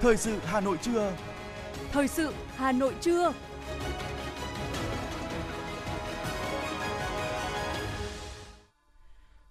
[0.00, 1.16] Thời sự Hà Nội trưa.
[1.92, 3.32] Thời sự Hà Nội trưa.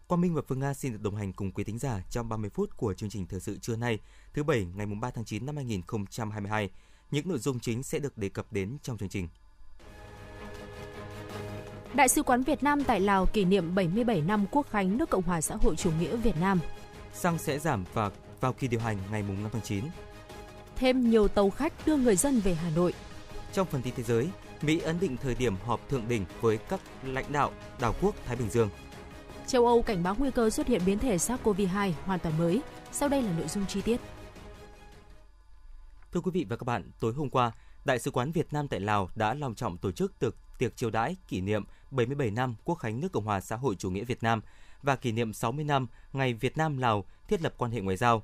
[0.07, 2.49] Quang Minh và Phương Nga xin được đồng hành cùng quý thính giả trong 30
[2.49, 3.99] phút của chương trình thời sự trưa nay,
[4.33, 6.69] thứ bảy ngày 3 tháng 9 năm 2022.
[7.11, 9.27] Những nội dung chính sẽ được đề cập đến trong chương trình.
[11.93, 15.23] Đại sứ quán Việt Nam tại Lào kỷ niệm 77 năm Quốc khánh nước Cộng
[15.23, 16.59] hòa xã hội chủ nghĩa Việt Nam.
[17.13, 19.83] Xăng sẽ giảm và vào kỳ điều hành ngày 5 tháng 9.
[20.79, 22.93] Thêm nhiều tàu khách đưa người dân về Hà Nội.
[23.53, 24.29] Trong phần tin thế giới,
[24.61, 28.35] Mỹ ấn định thời điểm họp thượng đỉnh với các lãnh đạo đảo quốc Thái
[28.35, 28.69] Bình Dương.
[29.47, 32.61] Châu Âu cảnh báo nguy cơ xuất hiện biến thể SARS-CoV-2 hoàn toàn mới.
[32.91, 33.99] Sau đây là nội dung chi tiết.
[36.11, 37.51] Thưa quý vị và các bạn, tối hôm qua,
[37.85, 40.89] Đại sứ quán Việt Nam tại Lào đã long trọng tổ chức tiệc tiệc chiêu
[40.89, 44.23] đãi kỷ niệm 77 năm Quốc khánh nước Cộng hòa xã hội chủ nghĩa Việt
[44.23, 44.41] Nam
[44.83, 48.23] và kỷ niệm 60 năm ngày Việt Nam Lào thiết lập quan hệ ngoại giao.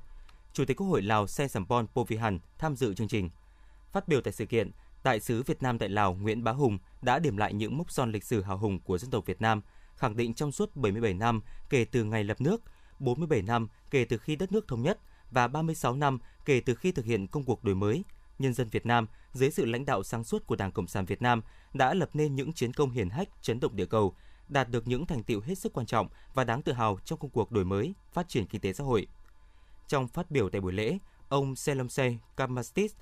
[0.56, 3.30] Chủ tịch Quốc hội Lào Se Sampon Povihan tham dự chương trình.
[3.92, 4.70] Phát biểu tại sự kiện,
[5.04, 8.12] Đại sứ Việt Nam tại Lào Nguyễn Bá Hùng đã điểm lại những mốc son
[8.12, 9.62] lịch sử hào hùng của dân tộc Việt Nam,
[9.96, 11.40] khẳng định trong suốt 77 năm
[11.70, 12.62] kể từ ngày lập nước,
[12.98, 14.98] 47 năm kể từ khi đất nước thống nhất
[15.30, 18.04] và 36 năm kể từ khi thực hiện công cuộc đổi mới,
[18.38, 21.22] nhân dân Việt Nam dưới sự lãnh đạo sáng suốt của Đảng Cộng sản Việt
[21.22, 21.42] Nam
[21.74, 24.14] đã lập nên những chiến công hiển hách chấn động địa cầu,
[24.48, 27.30] đạt được những thành tiệu hết sức quan trọng và đáng tự hào trong công
[27.30, 29.06] cuộc đổi mới, phát triển kinh tế xã hội.
[29.88, 30.98] Trong phát biểu tại buổi lễ,
[31.28, 32.94] ông Selomse Kamastis,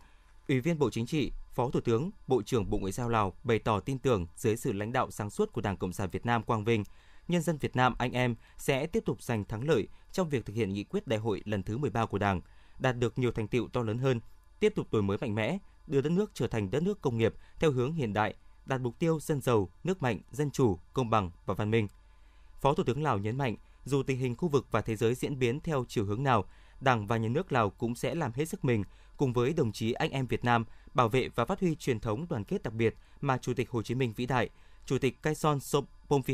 [0.49, 3.59] Ủy viên Bộ Chính trị, Phó Thủ tướng, Bộ trưởng Bộ Ngoại giao Lào bày
[3.59, 6.43] tỏ tin tưởng dưới sự lãnh đạo sáng suốt của Đảng Cộng sản Việt Nam
[6.43, 6.85] Quang Vinh,
[7.29, 10.57] nhân dân Việt Nam anh em sẽ tiếp tục giành thắng lợi trong việc thực
[10.57, 12.41] hiện nghị quyết đại hội lần thứ 13 của Đảng,
[12.79, 14.21] đạt được nhiều thành tiệu to lớn hơn,
[14.61, 17.35] tiếp tục đổi mới mạnh mẽ, đưa đất nước trở thành đất nước công nghiệp
[17.61, 18.35] theo hướng hiện đại,
[18.67, 21.89] đạt mục tiêu dân giàu, nước mạnh, dân chủ, công bằng và văn minh.
[22.61, 25.39] Phó Thủ tướng Lào nhấn mạnh, dù tình hình khu vực và thế giới diễn
[25.39, 26.45] biến theo chiều hướng nào,
[26.81, 28.85] Đảng và Nhà nước Lào cũng sẽ làm hết sức mình
[29.17, 32.27] cùng với đồng chí anh em Việt Nam bảo vệ và phát huy truyền thống
[32.29, 34.51] đoàn kết đặc biệt mà Chủ tịch Hồ Chí Minh vĩ đại,
[34.87, 35.59] Chủ tịch Kaison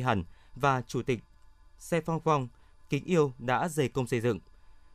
[0.04, 1.20] Hẳn và Chủ tịch
[1.78, 2.48] Se Phong Phong
[2.88, 4.38] kính yêu đã dày công xây dựng,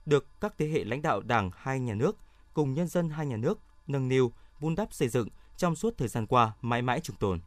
[0.06, 2.18] được các thế hệ lãnh đạo Đảng hai nhà nước
[2.54, 5.28] cùng nhân dân hai nhà nước nâng niu, vun đắp xây dựng
[5.58, 7.40] trong suốt thời gian qua mãi mãi trường tồn.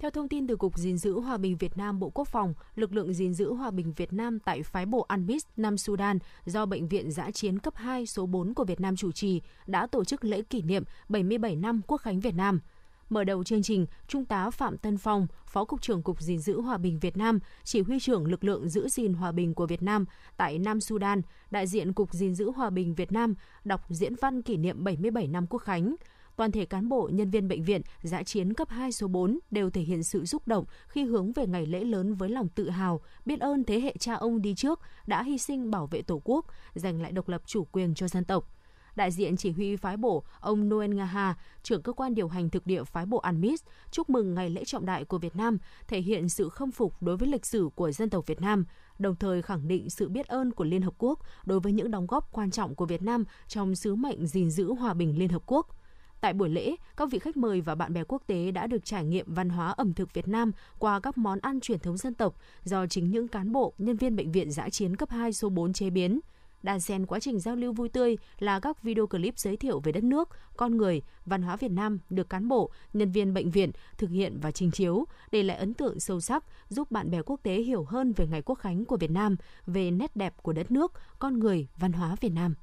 [0.00, 2.92] Theo thông tin từ Cục gìn giữ Hòa bình Việt Nam Bộ Quốc phòng, lực
[2.92, 6.88] lượng gìn giữ Hòa bình Việt Nam tại phái bộ Anmis, Nam Sudan do Bệnh
[6.88, 10.24] viện Giã chiến cấp 2 số 4 của Việt Nam chủ trì đã tổ chức
[10.24, 12.60] lễ kỷ niệm 77 năm Quốc khánh Việt Nam.
[13.08, 16.60] Mở đầu chương trình, Trung tá Phạm Tân Phong, Phó Cục trưởng Cục gìn giữ
[16.60, 19.82] Hòa bình Việt Nam, chỉ huy trưởng lực lượng giữ gìn hòa bình của Việt
[19.82, 20.04] Nam
[20.36, 24.42] tại Nam Sudan, đại diện Cục gìn giữ Hòa bình Việt Nam đọc diễn văn
[24.42, 25.94] kỷ niệm 77 năm Quốc khánh
[26.38, 29.70] toàn thể cán bộ, nhân viên bệnh viện giã chiến cấp 2 số 4 đều
[29.70, 33.00] thể hiện sự xúc động khi hướng về ngày lễ lớn với lòng tự hào,
[33.24, 36.46] biết ơn thế hệ cha ông đi trước đã hy sinh bảo vệ Tổ quốc,
[36.74, 38.54] giành lại độc lập chủ quyền cho dân tộc.
[38.96, 42.66] Đại diện chỉ huy phái bộ, ông Noel Ngaha, trưởng cơ quan điều hành thực
[42.66, 46.28] địa phái bộ ANMIS, chúc mừng ngày lễ trọng đại của Việt Nam, thể hiện
[46.28, 48.64] sự khâm phục đối với lịch sử của dân tộc Việt Nam,
[48.98, 52.06] đồng thời khẳng định sự biết ơn của Liên Hợp Quốc đối với những đóng
[52.06, 55.42] góp quan trọng của Việt Nam trong sứ mệnh gìn giữ hòa bình Liên Hợp
[55.46, 55.74] Quốc.
[56.20, 59.04] Tại buổi lễ, các vị khách mời và bạn bè quốc tế đã được trải
[59.04, 62.34] nghiệm văn hóa ẩm thực Việt Nam qua các món ăn truyền thống dân tộc
[62.64, 65.72] do chính những cán bộ, nhân viên bệnh viện giã chiến cấp 2 số 4
[65.72, 66.20] chế biến.
[66.62, 69.92] Đan xen quá trình giao lưu vui tươi là các video clip giới thiệu về
[69.92, 73.70] đất nước, con người, văn hóa Việt Nam được cán bộ, nhân viên bệnh viện
[73.98, 77.40] thực hiện và trình chiếu, để lại ấn tượng sâu sắc, giúp bạn bè quốc
[77.42, 79.36] tế hiểu hơn về ngày quốc khánh của Việt Nam,
[79.66, 82.54] về nét đẹp của đất nước, con người, văn hóa Việt Nam.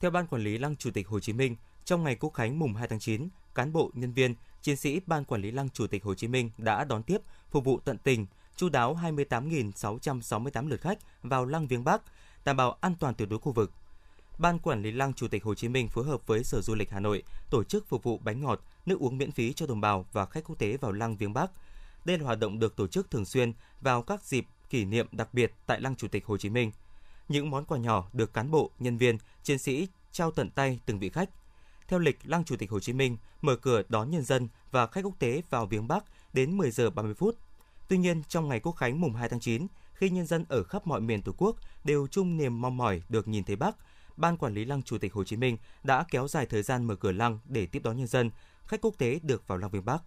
[0.00, 2.74] Theo Ban Quản lý Lăng Chủ tịch Hồ Chí Minh, trong ngày Quốc khánh mùng
[2.74, 6.04] 2 tháng 9, cán bộ, nhân viên, chiến sĩ Ban Quản lý Lăng Chủ tịch
[6.04, 7.18] Hồ Chí Minh đã đón tiếp,
[7.50, 12.02] phục vụ tận tình, chu đáo 28.668 lượt khách vào Lăng Viếng Bắc,
[12.44, 13.72] đảm bảo an toàn tuyệt đối khu vực.
[14.38, 16.90] Ban Quản lý Lăng Chủ tịch Hồ Chí Minh phối hợp với Sở Du lịch
[16.90, 20.06] Hà Nội tổ chức phục vụ bánh ngọt, nước uống miễn phí cho đồng bào
[20.12, 21.50] và khách quốc tế vào Lăng Viếng Bắc.
[22.04, 25.34] Đây là hoạt động được tổ chức thường xuyên vào các dịp kỷ niệm đặc
[25.34, 26.72] biệt tại Lăng Chủ tịch Hồ Chí Minh.
[27.28, 30.98] Những món quà nhỏ được cán bộ, nhân viên, chiến sĩ trao tận tay từng
[30.98, 31.30] vị khách.
[31.88, 35.04] Theo lịch, Lăng Chủ tịch Hồ Chí Minh mở cửa đón nhân dân và khách
[35.04, 37.36] quốc tế vào viếng Bắc đến 10 giờ 30 phút.
[37.88, 40.86] Tuy nhiên, trong ngày Quốc khánh mùng 2 tháng 9, khi nhân dân ở khắp
[40.86, 43.76] mọi miền Tổ quốc đều chung niềm mong mỏi được nhìn thấy Bắc,
[44.16, 46.94] Ban Quản lý Lăng Chủ tịch Hồ Chí Minh đã kéo dài thời gian mở
[46.94, 48.30] cửa lăng để tiếp đón nhân dân,
[48.66, 50.02] khách quốc tế được vào lăng Viếng Bắc.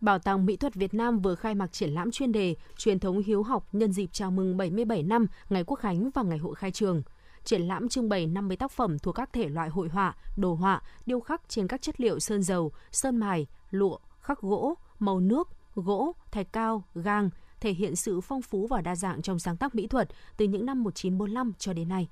[0.00, 3.22] Bảo tàng Mỹ thuật Việt Nam vừa khai mạc triển lãm chuyên đề Truyền thống
[3.26, 6.70] hiếu học nhân dịp chào mừng 77 năm Ngày Quốc khánh và Ngày hội khai
[6.70, 7.02] trường.
[7.46, 10.82] Triển lãm trưng bày 50 tác phẩm thuộc các thể loại hội họa, đồ họa,
[11.06, 15.48] điêu khắc trên các chất liệu sơn dầu, sơn mài, lụa, khắc gỗ, màu nước,
[15.74, 19.74] gỗ, thạch cao, gang, thể hiện sự phong phú và đa dạng trong sáng tác
[19.74, 22.08] mỹ thuật từ những năm 1945 cho đến nay.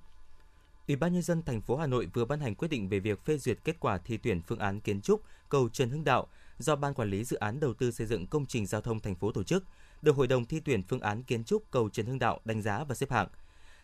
[0.89, 3.25] Ủy ban nhân dân thành phố Hà Nội vừa ban hành quyết định về việc
[3.25, 6.27] phê duyệt kết quả thi tuyển phương án kiến trúc cầu Trần Hưng Đạo
[6.59, 9.15] do Ban quản lý dự án đầu tư xây dựng công trình giao thông thành
[9.15, 9.65] phố tổ chức,
[10.03, 12.85] được Hội đồng thi tuyển phương án kiến trúc cầu Trần Hưng Đạo đánh giá
[12.85, 13.29] và xếp hạng.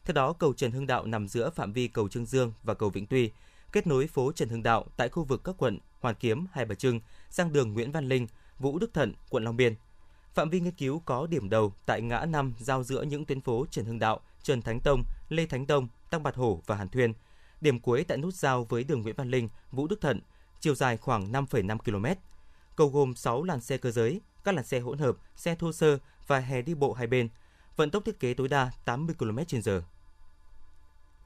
[0.04, 2.90] Theo đó, cầu Trần Hưng Đạo nằm giữa phạm vi cầu Trương Dương và cầu
[2.90, 3.30] Vĩnh Tuy,
[3.72, 6.74] kết nối phố Trần Hưng Đạo tại khu vực các quận Hoàn Kiếm, Hai Bà
[6.74, 7.00] Trưng
[7.30, 8.26] sang đường Nguyễn Văn Linh,
[8.58, 9.74] Vũ Đức Thận, quận Long Biên.
[10.34, 13.66] Phạm vi nghiên cứu có điểm đầu tại ngã năm giao giữa những tuyến phố
[13.70, 17.12] Trần Hưng Đạo, Trần Thánh Tông, Lê Thánh Tông, Tăng Bạt Hổ và Hàn Thuyên.
[17.60, 20.20] Điểm cuối tại nút giao với đường Nguyễn Văn Linh, Vũ Đức Thận,
[20.60, 22.20] chiều dài khoảng 5,5 km.
[22.76, 25.98] Cầu gồm 6 làn xe cơ giới, các làn xe hỗn hợp, xe thô sơ
[26.26, 27.28] và hè đi bộ hai bên.
[27.76, 29.80] Vận tốc thiết kế tối đa 80 km/h.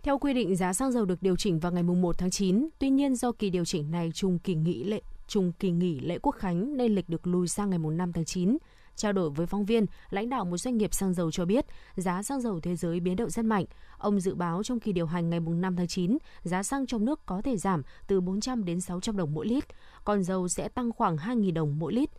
[0.02, 2.69] Theo quy định, giá xăng dầu được điều chỉnh vào ngày 1 tháng 9.
[2.79, 6.19] Tuy nhiên, do kỳ điều chỉnh này trùng kỳ nghỉ lễ trùng kỳ nghỉ lễ
[6.23, 8.56] quốc khánh nên lịch được lùi sang ngày 5 tháng 9.
[8.96, 11.64] Trao đổi với phóng viên, lãnh đạo một doanh nghiệp xăng dầu cho biết
[11.96, 13.64] giá xăng dầu thế giới biến động rất mạnh.
[13.99, 17.26] Ông dự báo trong kỳ điều hành ngày 5 tháng 9, giá xăng trong nước
[17.26, 19.64] có thể giảm từ 400 đến 600 đồng mỗi lít,
[20.05, 22.11] còn dầu sẽ tăng khoảng 2.000 đồng mỗi lít.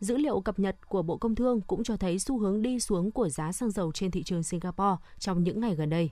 [0.00, 3.10] Dữ liệu cập nhật của Bộ Công Thương cũng cho thấy xu hướng đi xuống
[3.10, 6.10] của giá xăng dầu trên thị trường Singapore trong những ngày gần đây.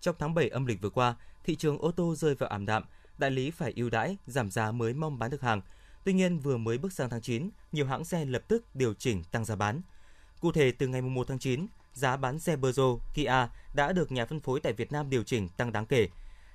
[0.00, 2.84] Trong tháng 7 âm lịch vừa qua, thị trường ô tô rơi vào ảm đạm,
[3.18, 5.60] đại lý phải ưu đãi, giảm giá mới mong bán được hàng.
[6.04, 9.24] Tuy nhiên, vừa mới bước sang tháng 9, nhiều hãng xe lập tức điều chỉnh
[9.24, 9.80] tăng giá bán.
[10.40, 14.26] Cụ thể, từ ngày 1 tháng 9, giá bán xe Peugeot, Kia đã được nhà
[14.26, 16.08] phân phối tại Việt Nam điều chỉnh tăng đáng kể.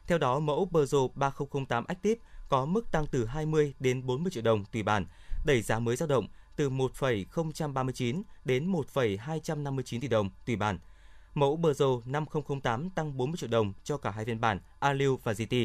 [0.07, 4.65] Theo đó, mẫu Peugeot 3008 Active có mức tăng từ 20 đến 40 triệu đồng
[4.65, 5.05] tùy bản,
[5.45, 10.79] đẩy giá mới dao động từ 1,039 đến 1,259 tỷ đồng tùy bản.
[11.33, 15.55] Mẫu Peugeot 5008 tăng 40 triệu đồng cho cả hai phiên bản Aliu và GT,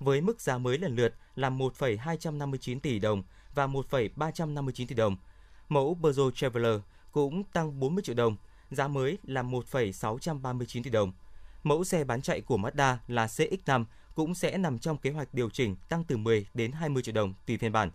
[0.00, 3.22] với mức giá mới lần lượt là 1,259 tỷ đồng
[3.54, 5.16] và 1,359 tỷ đồng.
[5.68, 6.80] Mẫu Peugeot Traveler
[7.12, 8.36] cũng tăng 40 triệu đồng,
[8.70, 11.12] giá mới là 1,639 tỷ đồng.
[11.62, 13.84] Mẫu xe bán chạy của Mazda là CX-5
[14.14, 17.34] cũng sẽ nằm trong kế hoạch điều chỉnh tăng từ 10 đến 20 triệu đồng
[17.46, 17.90] tùy phiên bản.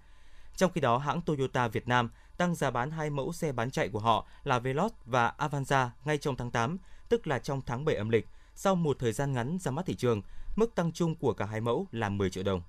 [0.57, 3.89] Trong khi đó, hãng Toyota Việt Nam tăng giá bán hai mẫu xe bán chạy
[3.89, 6.77] của họ là Veloz và Avanza ngay trong tháng 8,
[7.09, 9.95] tức là trong tháng 7 âm lịch, sau một thời gian ngắn ra mắt thị
[9.95, 10.21] trường,
[10.55, 12.61] mức tăng chung của cả hai mẫu là 10 triệu đồng.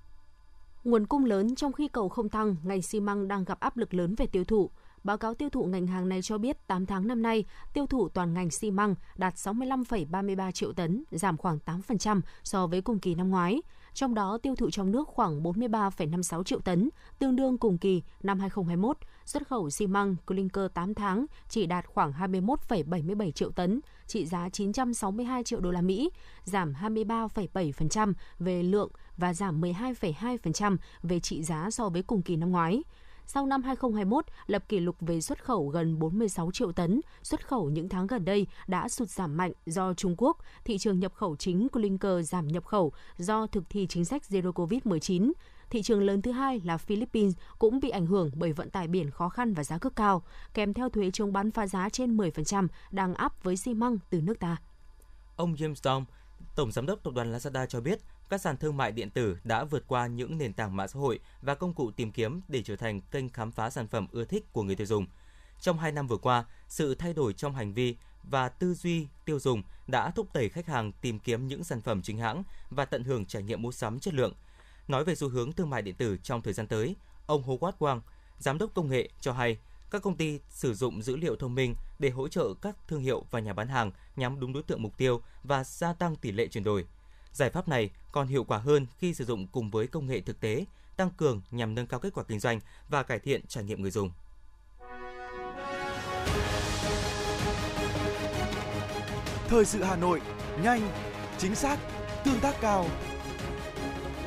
[0.83, 3.93] Nguồn cung lớn trong khi cầu không tăng, ngành xi măng đang gặp áp lực
[3.93, 4.69] lớn về tiêu thụ.
[5.03, 8.09] Báo cáo tiêu thụ ngành hàng này cho biết 8 tháng năm nay, tiêu thụ
[8.09, 13.15] toàn ngành xi măng đạt 65,33 triệu tấn, giảm khoảng 8% so với cùng kỳ
[13.15, 13.61] năm ngoái.
[13.99, 18.39] Trong đó, tiêu thụ trong nước khoảng 43,56 triệu tấn, tương đương cùng kỳ năm
[18.39, 18.97] 2021.
[19.25, 24.49] Xuất khẩu xi măng clinker 8 tháng chỉ đạt khoảng 21,77 triệu tấn, trị giá
[24.49, 26.09] 962 triệu đô la Mỹ,
[26.43, 32.51] giảm 23,7% về lượng và giảm 12,2% về trị giá so với cùng kỳ năm
[32.51, 32.83] ngoái
[33.31, 37.01] sau năm 2021 lập kỷ lục về xuất khẩu gần 46 triệu tấn.
[37.23, 40.99] Xuất khẩu những tháng gần đây đã sụt giảm mạnh do Trung Quốc, thị trường
[40.99, 45.31] nhập khẩu chính của Linker giảm nhập khẩu do thực thi chính sách Zero Covid-19.
[45.69, 49.11] Thị trường lớn thứ hai là Philippines cũng bị ảnh hưởng bởi vận tải biển
[49.11, 50.23] khó khăn và giá cước cao,
[50.53, 54.21] kèm theo thuế chống bán phá giá trên 10% đang áp với xi măng từ
[54.21, 54.57] nước ta.
[55.35, 56.05] Ông James Dong,
[56.55, 57.99] Tổng Giám đốc Tập đoàn Lazada cho biết,
[58.29, 61.19] các sàn thương mại điện tử đã vượt qua những nền tảng mạng xã hội
[61.41, 64.53] và công cụ tìm kiếm để trở thành kênh khám phá sản phẩm ưa thích
[64.53, 65.07] của người tiêu dùng.
[65.61, 69.39] Trong 2 năm vừa qua, sự thay đổi trong hành vi và tư duy tiêu
[69.39, 73.03] dùng đã thúc đẩy khách hàng tìm kiếm những sản phẩm chính hãng và tận
[73.03, 74.33] hưởng trải nghiệm mua sắm chất lượng.
[74.87, 76.95] Nói về xu hướng thương mại điện tử trong thời gian tới,
[77.25, 77.99] ông Howard Wang,
[78.39, 79.57] giám đốc công nghệ cho hay
[79.91, 83.25] các công ty sử dụng dữ liệu thông minh để hỗ trợ các thương hiệu
[83.31, 86.47] và nhà bán hàng nhắm đúng đối tượng mục tiêu và gia tăng tỷ lệ
[86.47, 86.85] chuyển đổi.
[87.33, 90.39] Giải pháp này còn hiệu quả hơn khi sử dụng cùng với công nghệ thực
[90.39, 90.65] tế,
[90.97, 92.59] tăng cường nhằm nâng cao kết quả kinh doanh
[92.89, 94.11] và cải thiện trải nghiệm người dùng.
[99.47, 100.21] Thời sự Hà Nội,
[100.63, 100.91] nhanh,
[101.37, 101.77] chính xác,
[102.23, 102.85] tương tác cao.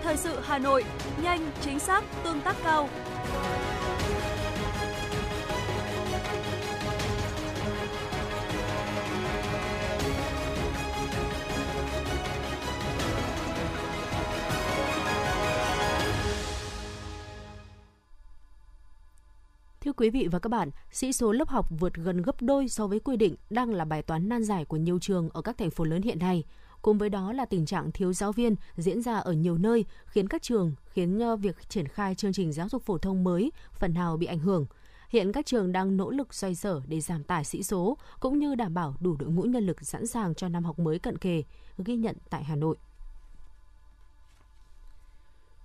[0.03, 0.85] Thời sự Hà Nội,
[1.23, 2.89] nhanh, chính xác, tương tác cao.
[19.93, 22.87] Thưa quý vị và các bạn, sĩ số lớp học vượt gần gấp đôi so
[22.87, 25.71] với quy định đang là bài toán nan giải của nhiều trường ở các thành
[25.71, 26.45] phố lớn hiện nay.
[26.83, 30.29] Cùng với đó là tình trạng thiếu giáo viên diễn ra ở nhiều nơi khiến
[30.29, 33.95] các trường khiến ờ, việc triển khai chương trình giáo dục phổ thông mới phần
[33.95, 34.67] nào bị ảnh hưởng.
[35.09, 38.55] Hiện các trường đang nỗ lực xoay sở để giảm tải sĩ số cũng như
[38.55, 41.43] đảm bảo đủ đội ngũ nhân lực sẵn sàng cho năm học mới cận kề,
[41.79, 42.77] ghi nhận tại Hà Nội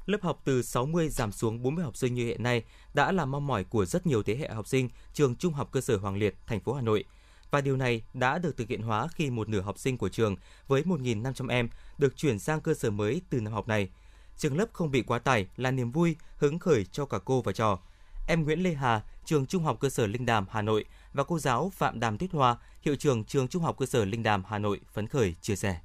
[0.09, 3.47] lớp học từ 60 giảm xuống 40 học sinh như hiện nay đã là mong
[3.47, 6.35] mỏi của rất nhiều thế hệ học sinh trường Trung học cơ sở Hoàng Liệt,
[6.47, 7.03] thành phố Hà Nội.
[7.51, 10.35] và điều này đã được thực hiện hóa khi một nửa học sinh của trường
[10.67, 13.89] với 1.500 em được chuyển sang cơ sở mới từ năm học này.
[14.37, 17.51] Trường lớp không bị quá tải là niềm vui, hứng khởi cho cả cô và
[17.51, 17.79] trò.
[18.27, 21.39] Em Nguyễn Lê Hà, trường Trung học cơ sở Linh Đàm, Hà Nội và cô
[21.39, 24.59] giáo Phạm Đàm Tuyết Hoa, hiệu trưởng trường Trung học cơ sở Linh Đàm, Hà
[24.59, 25.79] Nội phấn khởi chia sẻ.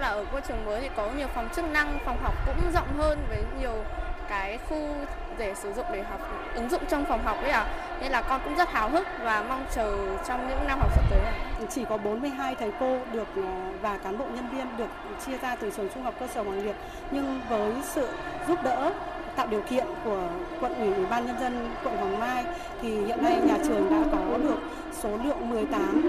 [0.00, 2.96] Là ở ngôi trường mới thì có nhiều phòng chức năng, phòng học cũng rộng
[2.98, 3.84] hơn với nhiều
[4.28, 4.94] cái khu
[5.38, 6.20] để sử dụng để học
[6.54, 7.66] ứng dụng trong phòng học ấy à.
[8.00, 11.04] Nên là con cũng rất háo hức và mong chờ trong những năm học sắp
[11.10, 11.32] tới này.
[11.70, 13.42] Chỉ có 42 thầy cô được ờ,
[13.80, 14.88] và cán bộ nhân viên được
[15.26, 16.76] chia ra từ trường trung học cơ sở Hoàng Liệt
[17.10, 18.08] nhưng với sự
[18.48, 18.92] giúp đỡ
[19.36, 22.44] tạo điều kiện của quận ủy ủy ban nhân dân quận Hoàng Mai
[22.82, 24.58] thì hiện nay nhà trường đã có được
[25.02, 26.02] số lượng 18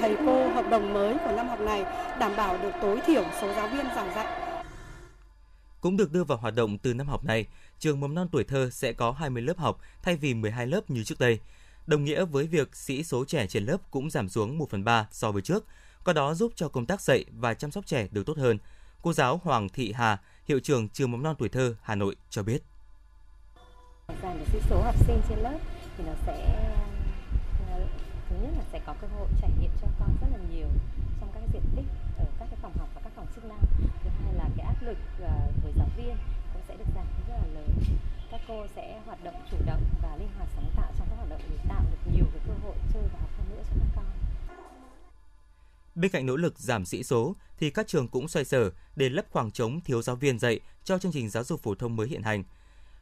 [0.00, 1.84] thầy cô hợp đồng mới của năm học này
[2.18, 4.26] đảm bảo được tối thiểu số giáo viên giảng dạy.
[5.80, 7.46] Cũng được đưa vào hoạt động từ năm học này,
[7.78, 11.04] trường mầm non tuổi thơ sẽ có 20 lớp học thay vì 12 lớp như
[11.04, 11.40] trước đây.
[11.86, 15.06] Đồng nghĩa với việc sĩ số trẻ trên lớp cũng giảm xuống 1 phần 3
[15.10, 15.64] so với trước,
[16.04, 18.58] có đó giúp cho công tác dạy và chăm sóc trẻ được tốt hơn.
[19.02, 20.18] Cô giáo Hoàng Thị Hà,
[20.48, 22.62] hiệu trưởng trường mầm non tuổi thơ Hà Nội cho biết.
[24.22, 25.58] Giảm được sĩ số học sinh trên lớp
[25.96, 26.66] thì nó sẽ
[27.70, 27.86] ờ,
[28.28, 30.66] thứ nhất là sẽ có cơ hội trải nghiệm cho con rất là nhiều
[31.20, 31.84] trong các diện tích
[32.18, 33.60] ở các cái phòng học và các phòng chức năng.
[34.04, 36.16] Thứ hai là cái áp lực ờ, với giáo viên
[36.52, 37.70] cũng sẽ được giảm rất là lớn.
[38.30, 41.30] Các cô sẽ hoạt động chủ động và linh hoạt sáng tạo trong các hoạt
[41.30, 43.88] động để tạo được nhiều cái cơ hội chơi và học hơn nữa cho các
[43.96, 44.04] con.
[45.94, 49.24] Bên cạnh nỗ lực giảm sĩ số thì các trường cũng xoay sở để lấp
[49.30, 52.22] khoảng trống thiếu giáo viên dạy cho chương trình giáo dục phổ thông mới hiện
[52.22, 52.44] hành–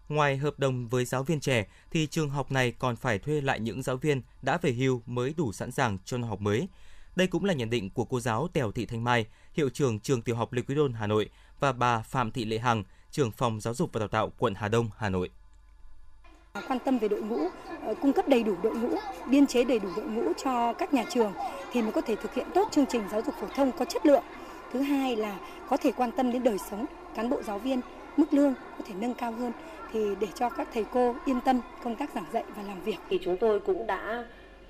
[0.08, 3.60] Ngoài hợp đồng với giáo viên trẻ thì trường học này còn phải thuê lại
[3.60, 6.68] những giáo viên đã về hưu mới đủ sẵn sàng cho năm học mới.
[7.16, 10.22] Đây cũng là nhận định của cô giáo Tèo Thị Thanh Mai, hiệu trưởng trường
[10.22, 13.60] tiểu học Lê Quý Đôn Hà Nội và bà Phạm Thị Lệ Hằng, trưởng phòng
[13.60, 15.30] giáo dục và đào tạo quận Hà Đông Hà Nội
[16.68, 17.38] quan tâm về đội ngũ,
[17.82, 18.88] ờ, cung cấp đầy đủ đội ngũ,
[19.30, 21.32] biên chế đầy đủ đội ngũ cho các nhà trường
[21.72, 24.06] thì mới có thể thực hiện tốt chương trình giáo dục phổ thông có chất
[24.06, 24.22] lượng.
[24.72, 25.38] Thứ hai là
[25.68, 27.80] có thể quan tâm đến đời sống cán bộ giáo viên,
[28.16, 29.52] mức lương có thể nâng cao hơn
[29.92, 32.96] thì để cho các thầy cô yên tâm công tác giảng dạy và làm việc.
[33.08, 34.24] Thì chúng tôi cũng đã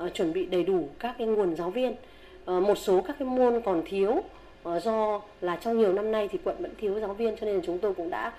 [0.05, 1.93] uh, chuẩn bị đầy đủ các cái nguồn giáo viên.
[1.93, 4.23] Uh, một số các cái môn còn thiếu
[4.69, 7.55] uh, do là trong nhiều năm nay thì quận vẫn thiếu giáo viên cho nên
[7.55, 8.33] là chúng tôi cũng đã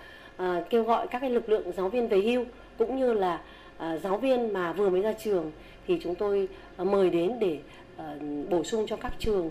[0.43, 2.45] uh, kêu gọi các cái lực lượng giáo viên về hưu
[2.77, 3.41] cũng như là
[3.77, 5.51] uh, giáo viên mà vừa mới ra trường
[5.88, 6.48] thì chúng tôi
[6.81, 7.59] uh, mời đến để
[7.98, 9.50] uh, bổ sung cho các trường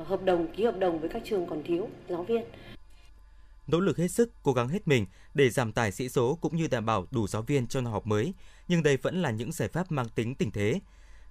[0.00, 2.42] uh, hợp đồng ký hợp đồng với các trường còn thiếu giáo viên
[3.70, 6.66] nỗ lực hết sức, cố gắng hết mình để giảm tải sĩ số cũng như
[6.66, 8.34] đảm bảo đủ giáo viên cho năm học mới,
[8.68, 10.80] nhưng đây vẫn là những giải pháp mang tính tình thế.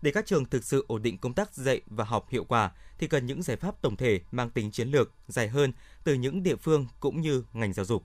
[0.02, 3.08] Để các trường thực sự ổn định công tác dạy và học hiệu quả thì
[3.08, 6.56] cần những giải pháp tổng thể mang tính chiến lược dài hơn từ những địa
[6.56, 8.04] phương cũng như ngành giáo dục.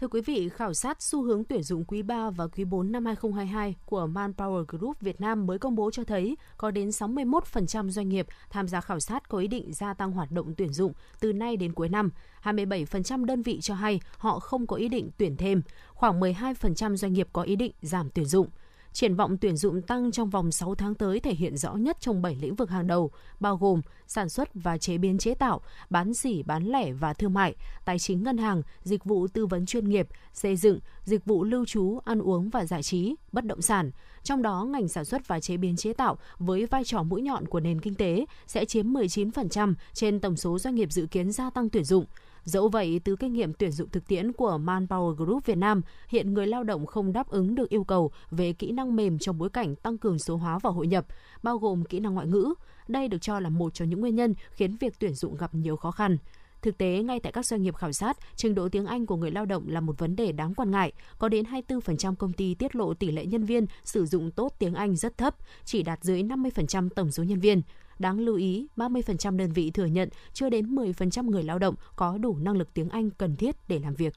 [0.00, 3.04] Thưa quý vị, khảo sát xu hướng tuyển dụng quý 3 và quý 4 năm
[3.06, 8.08] 2022 của Manpower Group Việt Nam mới công bố cho thấy có đến 61% doanh
[8.08, 11.32] nghiệp tham gia khảo sát có ý định gia tăng hoạt động tuyển dụng từ
[11.32, 12.10] nay đến cuối năm.
[12.42, 15.62] 27% đơn vị cho hay họ không có ý định tuyển thêm.
[15.94, 18.48] Khoảng 12% doanh nghiệp có ý định giảm tuyển dụng.
[18.92, 22.22] Triển vọng tuyển dụng tăng trong vòng 6 tháng tới thể hiện rõ nhất trong
[22.22, 26.14] 7 lĩnh vực hàng đầu, bao gồm sản xuất và chế biến chế tạo, bán
[26.14, 27.54] sỉ, bán lẻ và thương mại,
[27.84, 31.64] tài chính ngân hàng, dịch vụ tư vấn chuyên nghiệp, xây dựng, dịch vụ lưu
[31.66, 33.90] trú, ăn uống và giải trí, bất động sản.
[34.22, 37.46] Trong đó, ngành sản xuất và chế biến chế tạo với vai trò mũi nhọn
[37.46, 41.50] của nền kinh tế sẽ chiếm 19% trên tổng số doanh nghiệp dự kiến gia
[41.50, 42.04] tăng tuyển dụng.
[42.50, 46.34] Dẫu vậy, từ kinh nghiệm tuyển dụng thực tiễn của Manpower Group Việt Nam, hiện
[46.34, 49.50] người lao động không đáp ứng được yêu cầu về kỹ năng mềm trong bối
[49.50, 51.06] cảnh tăng cường số hóa và hội nhập,
[51.42, 52.54] bao gồm kỹ năng ngoại ngữ.
[52.88, 55.76] Đây được cho là một trong những nguyên nhân khiến việc tuyển dụng gặp nhiều
[55.76, 56.16] khó khăn.
[56.62, 59.30] Thực tế, ngay tại các doanh nghiệp khảo sát, trình độ tiếng Anh của người
[59.30, 60.92] lao động là một vấn đề đáng quan ngại.
[61.18, 64.74] Có đến 24% công ty tiết lộ tỷ lệ nhân viên sử dụng tốt tiếng
[64.74, 67.62] Anh rất thấp, chỉ đạt dưới 50% tổng số nhân viên.
[67.98, 72.18] Đáng lưu ý, 30% đơn vị thừa nhận chưa đến 10% người lao động có
[72.18, 74.14] đủ năng lực tiếng Anh cần thiết để làm việc.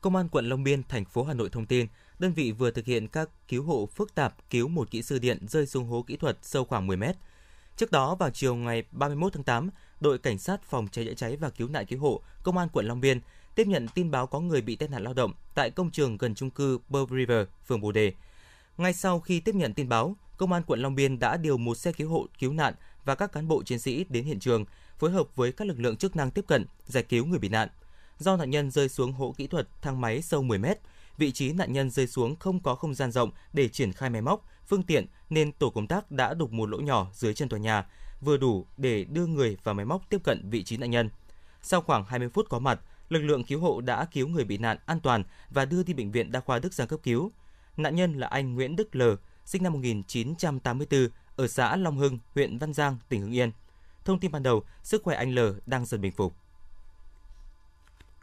[0.00, 1.86] Công an quận Long Biên, thành phố Hà Nội thông tin,
[2.18, 5.38] đơn vị vừa thực hiện các cứu hộ phức tạp cứu một kỹ sư điện
[5.48, 7.16] rơi xuống hố kỹ thuật sâu khoảng 10 mét.
[7.76, 9.70] Trước đó vào chiều ngày 31 tháng 8,
[10.00, 12.86] đội cảnh sát phòng cháy chữa cháy và cứu nạn cứu hộ công an quận
[12.86, 13.20] Long Biên
[13.54, 16.34] tiếp nhận tin báo có người bị tai nạn lao động tại công trường gần
[16.34, 18.12] trung cư Burr River, phường Bồ Đề.
[18.78, 21.74] Ngay sau khi tiếp nhận tin báo, công an quận Long Biên đã điều một
[21.74, 24.64] xe cứu hộ cứu nạn và các cán bộ chiến sĩ đến hiện trường,
[24.98, 27.68] phối hợp với các lực lượng chức năng tiếp cận, giải cứu người bị nạn.
[28.18, 30.78] Do nạn nhân rơi xuống hố kỹ thuật thang máy sâu 10 mét,
[31.18, 34.22] vị trí nạn nhân rơi xuống không có không gian rộng để triển khai máy
[34.22, 37.58] móc, phương tiện nên tổ công tác đã đục một lỗ nhỏ dưới chân tòa
[37.58, 37.86] nhà,
[38.20, 41.10] vừa đủ để đưa người và máy móc tiếp cận vị trí nạn nhân.
[41.62, 44.78] Sau khoảng 20 phút có mặt, lực lượng cứu hộ đã cứu người bị nạn
[44.86, 47.32] an toàn và đưa đi bệnh viện đa khoa Đức Giang cấp cứu.
[47.76, 49.02] Nạn nhân là anh Nguyễn Đức L,
[49.44, 53.50] sinh năm 1984 ở xã Long Hưng, huyện Văn Giang, tỉnh Hưng Yên.
[54.04, 56.34] Thông tin ban đầu, sức khỏe anh L đang dần bình phục.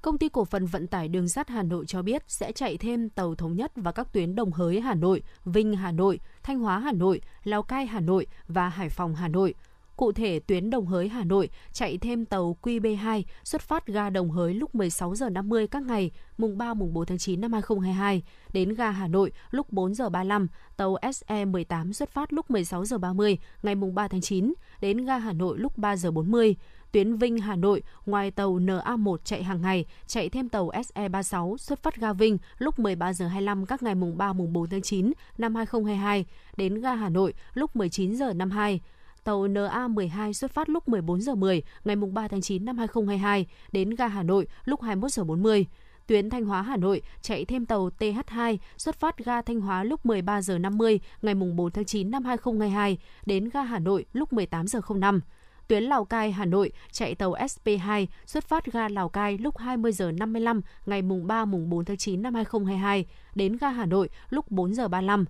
[0.01, 3.09] Công ty cổ phần vận tải đường sắt Hà Nội cho biết sẽ chạy thêm
[3.09, 6.79] tàu thống nhất và các tuyến Đồng Hới Hà Nội, Vinh Hà Nội, Thanh Hóa
[6.79, 9.53] Hà Nội, Lào Cai Hà Nội và Hải Phòng Hà Nội.
[9.97, 14.31] Cụ thể, tuyến Đồng Hới Hà Nội chạy thêm tàu QB2 xuất phát ga Đồng
[14.31, 18.23] Hới lúc 16 giờ 50 các ngày mùng 3 mùng 4 tháng 9 năm 2022
[18.53, 22.97] đến ga Hà Nội lúc 4 giờ 35, tàu SE18 xuất phát lúc 16 giờ
[22.97, 26.55] 30 ngày mùng 3 tháng 9 đến ga Hà Nội lúc 3 giờ 40
[26.91, 31.83] tuyến Vinh Hà Nội, ngoài tàu NA1 chạy hàng ngày, chạy thêm tàu SE36 xuất
[31.83, 35.11] phát ga Vinh lúc 13 giờ 25 các ngày mùng 3 mùng 4 tháng 9
[35.37, 36.25] năm 2022
[36.57, 38.81] đến ga Hà Nội lúc 19 giờ 52
[39.27, 43.89] tàu NA12 xuất phát lúc 14 giờ 10 ngày 3 tháng 9 năm 2022 đến
[43.89, 45.65] ga Hà Nội lúc 21 giờ 40.
[46.07, 50.05] Tuyến Thanh Hóa Hà Nội chạy thêm tàu TH2 xuất phát ga Thanh Hóa lúc
[50.05, 54.67] 13 giờ 50 ngày 4 tháng 9 năm 2022 đến ga Hà Nội lúc 18
[54.67, 55.21] giờ 05
[55.67, 59.91] tuyến Lào Cai Hà Nội chạy tàu SP2 xuất phát ga Lào Cai lúc 20
[59.91, 63.05] giờ 55 ngày mùng 3 mùng 4 tháng 9 năm 2022
[63.35, 65.25] đến ga Hà Nội lúc 4 giờ 35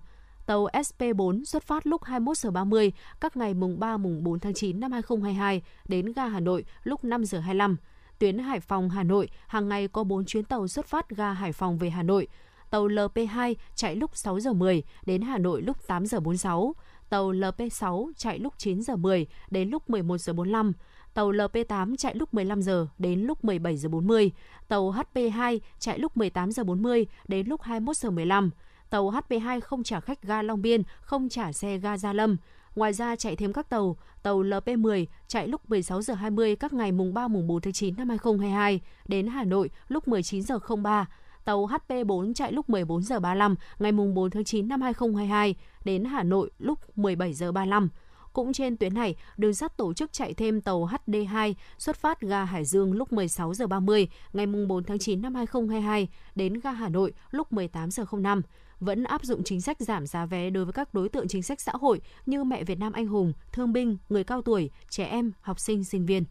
[0.48, 4.54] tàu SP4 xuất phát lúc 21 giờ 30 các ngày mùng 3 mùng 4 tháng
[4.54, 7.76] 9 năm 2022 đến ga Hà Nội lúc 5 giờ 25.
[8.18, 11.52] Tuyến Hải Phòng Hà Nội hàng ngày có 4 chuyến tàu xuất phát ga Hải
[11.52, 12.28] Phòng về Hà Nội.
[12.70, 16.74] Tàu LP2 chạy lúc 6 giờ 10 đến Hà Nội lúc 8 giờ 46.
[17.08, 20.72] Tàu LP6 chạy lúc 9 giờ 10 đến lúc 11 giờ 45
[21.14, 24.32] tàu LP8 chạy lúc 15 giờ đến lúc 17 giờ 40,
[24.68, 28.50] tàu HP2 chạy lúc 18 giờ 40 đến lúc 21 giờ 15
[28.90, 32.36] tàu HP2 không trả khách ga Long Biên, không trả xe ga Gia Lâm.
[32.74, 36.92] Ngoài ra chạy thêm các tàu, tàu LP10 chạy lúc 16 giờ 20 các ngày
[36.92, 41.06] mùng 3 mùng 4 tháng 9 năm 2022 đến Hà Nội lúc 19 giờ 03.
[41.44, 45.54] Tàu HP4 chạy lúc 14 giờ 35 ngày mùng 4 tháng 9 năm 2022
[45.84, 47.88] đến Hà Nội lúc 17 giờ 35.
[48.32, 52.44] Cũng trên tuyến này, đường sắt tổ chức chạy thêm tàu HD2 xuất phát ga
[52.44, 56.70] Hải Dương lúc 16 giờ 30 ngày mùng 4 tháng 9 năm 2022 đến ga
[56.70, 58.42] Hà Nội lúc 18 giờ 05
[58.80, 61.60] vẫn áp dụng chính sách giảm giá vé đối với các đối tượng chính sách
[61.60, 65.32] xã hội như mẹ Việt Nam anh hùng, thương binh, người cao tuổi, trẻ em,
[65.40, 66.24] học sinh, sinh viên.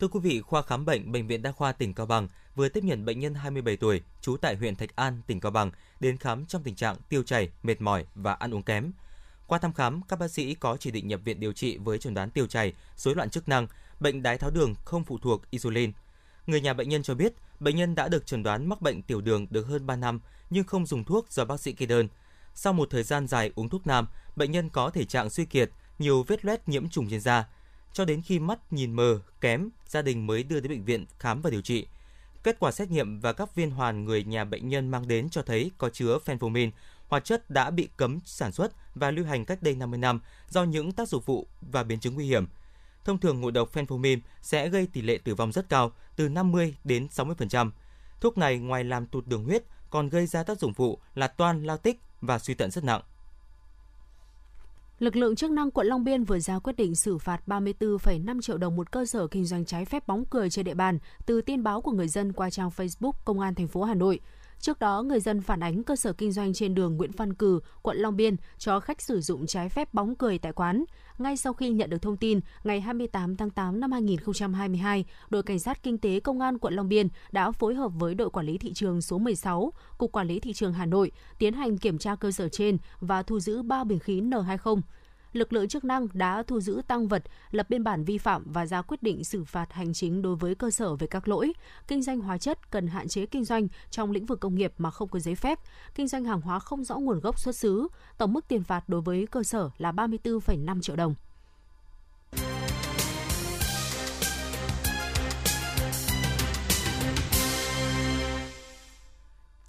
[0.00, 2.84] Thưa quý vị, khoa khám bệnh Bệnh viện Đa khoa tỉnh Cao Bằng vừa tiếp
[2.84, 6.46] nhận bệnh nhân 27 tuổi, trú tại huyện Thạch An, tỉnh Cao Bằng, đến khám
[6.46, 8.92] trong tình trạng tiêu chảy, mệt mỏi và ăn uống kém.
[9.46, 12.14] Qua thăm khám, các bác sĩ có chỉ định nhập viện điều trị với chẩn
[12.14, 13.66] đoán tiêu chảy, rối loạn chức năng,
[14.00, 15.92] bệnh đái tháo đường không phụ thuộc insulin.
[16.46, 19.20] Người nhà bệnh nhân cho biết, bệnh nhân đã được chẩn đoán mắc bệnh tiểu
[19.20, 22.08] đường được hơn 3 năm nhưng không dùng thuốc do bác sĩ kê đơn.
[22.54, 25.70] Sau một thời gian dài uống thuốc nam, bệnh nhân có thể trạng suy kiệt,
[25.98, 27.48] nhiều vết loét nhiễm trùng trên da.
[27.92, 31.40] Cho đến khi mắt nhìn mờ, kém, gia đình mới đưa đến bệnh viện khám
[31.40, 31.86] và điều trị.
[32.42, 35.42] Kết quả xét nghiệm và các viên hoàn người nhà bệnh nhân mang đến cho
[35.42, 36.70] thấy có chứa phenformin,
[37.08, 40.64] hoạt chất đã bị cấm sản xuất và lưu hành cách đây 50 năm do
[40.64, 42.46] những tác dụng phụ và biến chứng nguy hiểm.
[43.04, 46.74] Thông thường ngộ độc phenformin sẽ gây tỷ lệ tử vong rất cao, từ 50
[46.84, 47.70] đến 60%.
[48.20, 51.62] Thuốc này ngoài làm tụt đường huyết còn gây ra tác dụng phụ là toan
[51.62, 53.02] lao tích và suy thận rất nặng.
[54.98, 58.58] Lực lượng chức năng quận Long Biên vừa ra quyết định xử phạt 34,5 triệu
[58.58, 61.62] đồng một cơ sở kinh doanh trái phép bóng cười trên địa bàn từ tin
[61.62, 64.20] báo của người dân qua trang Facebook Công an thành phố Hà Nội.
[64.60, 67.60] Trước đó, người dân phản ánh cơ sở kinh doanh trên đường Nguyễn Văn Cử,
[67.82, 70.84] quận Long Biên cho khách sử dụng trái phép bóng cười tại quán.
[71.18, 75.58] Ngay sau khi nhận được thông tin, ngày 28 tháng 8 năm 2022, đội cảnh
[75.58, 78.58] sát kinh tế công an quận Long Biên đã phối hợp với đội quản lý
[78.58, 82.14] thị trường số 16, cục quản lý thị trường Hà Nội tiến hành kiểm tra
[82.14, 84.80] cơ sở trên và thu giữ 3 bình khí N20
[85.32, 88.66] lực lượng chức năng đã thu giữ tăng vật, lập biên bản vi phạm và
[88.66, 91.52] ra quyết định xử phạt hành chính đối với cơ sở về các lỗi
[91.88, 94.90] kinh doanh hóa chất cần hạn chế kinh doanh trong lĩnh vực công nghiệp mà
[94.90, 95.58] không có giấy phép,
[95.94, 97.88] kinh doanh hàng hóa không rõ nguồn gốc xuất xứ.
[98.18, 101.14] Tổng mức tiền phạt đối với cơ sở là 34,5 triệu đồng.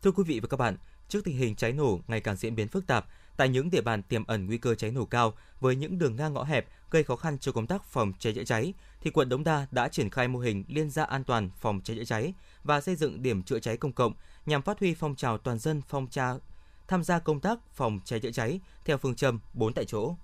[0.04, 2.68] Thưa quý vị và các bạn, trước tình hình cháy nổ ngày càng diễn biến
[2.68, 3.06] phức tạp,
[3.42, 6.34] tại những địa bàn tiềm ẩn nguy cơ cháy nổ cao với những đường ngang
[6.34, 9.44] ngõ hẹp gây khó khăn cho công tác phòng cháy chữa cháy, thì quận Đống
[9.44, 12.82] Đa đã triển khai mô hình liên gia an toàn phòng cháy chữa cháy và
[12.82, 14.14] xây dựng điểm chữa cháy công cộng
[14.46, 16.40] nhằm phát huy phong trào toàn dân phong trào
[16.88, 20.16] tham gia công tác phòng cháy chữa cháy theo phương châm 4 tại chỗ.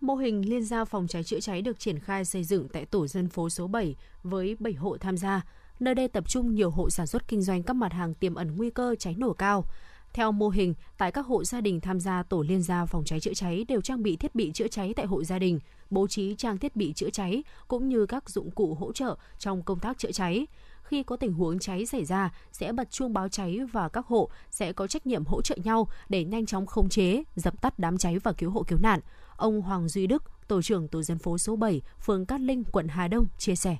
[0.00, 3.06] Mô hình liên gia phòng cháy chữa cháy được triển khai xây dựng tại tổ
[3.06, 5.42] dân phố số 7 với 7 hộ tham gia.
[5.80, 8.56] Nơi đây tập trung nhiều hộ sản xuất kinh doanh các mặt hàng tiềm ẩn
[8.56, 9.64] nguy cơ cháy nổ cao.
[10.12, 13.20] Theo mô hình, tại các hộ gia đình tham gia tổ liên gia phòng cháy
[13.20, 16.34] chữa cháy đều trang bị thiết bị chữa cháy tại hộ gia đình, bố trí
[16.34, 19.98] trang thiết bị chữa cháy cũng như các dụng cụ hỗ trợ trong công tác
[19.98, 20.46] chữa cháy.
[20.82, 24.28] khi có tình huống cháy xảy ra sẽ bật chuông báo cháy và các hộ
[24.50, 27.98] sẽ có trách nhiệm hỗ trợ nhau để nhanh chóng khống chế, dập tắt đám
[27.98, 29.00] cháy và cứu hộ cứu nạn.
[29.36, 32.88] Ông Hoàng Duy Đức, tổ trưởng tổ dân phố số 7, phường Cát Linh, quận
[32.88, 33.76] Hà Đông chia sẻ.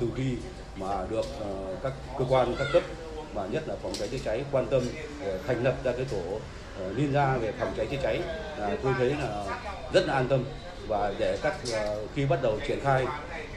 [0.00, 0.36] Từ khi
[0.80, 2.82] mà được ờ, các cơ quan các cấp
[3.38, 4.82] và nhất là phòng cháy chữa cháy quan tâm
[5.24, 8.20] để thành lập ra cái tổ uh, liên gia về phòng cháy chữa cháy,
[8.58, 9.44] là tôi thấy là
[9.92, 10.44] rất là an tâm.
[10.88, 13.06] Và để các uh, khi bắt đầu triển khai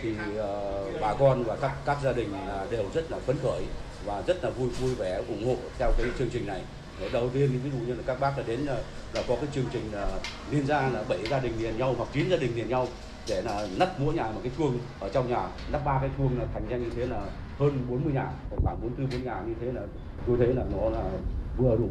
[0.02, 3.64] thì uh, bà con và các các gia đình uh, đều rất là phấn khởi
[4.06, 6.62] và rất là vui vui vẻ ủng hộ theo cái chương trình này.
[7.02, 8.76] Để đầu tiên ví dụ như là các bác đã đến là,
[9.14, 10.08] là có cái chương trình là
[10.52, 12.88] liên gia là bảy gia đình liền nhau hoặc chín gia đình liền nhau
[13.28, 14.80] để là nắp mỗi nhà một cái chuông.
[15.00, 17.22] Ở trong nhà nắp ba cái chuông là thành ra như thế là
[17.62, 19.82] hơn 40 nhà khoảng 44 bốn nhà như thế là
[20.28, 21.12] tôi thấy là nó là
[21.58, 21.90] vừa đủ.